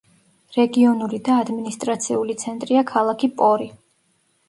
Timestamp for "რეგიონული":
0.55-1.19